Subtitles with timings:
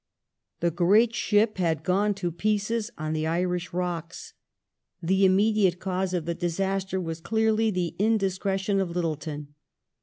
[0.61, 4.33] The great ship had gone to pieces on the Irish rocks.
[4.99, 9.53] The Fall of immediate cause of the disaster was clearly the indiscretion of^^^^.^ Littleton.